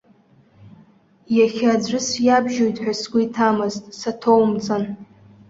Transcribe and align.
Иахьа 1.37 1.69
аӡәы 1.73 1.99
сиабжьоит 2.07 2.77
ҳәа 2.83 2.93
сгәы 2.99 3.19
иҭамызт, 3.25 3.83
саҭоумҵан. 3.99 4.83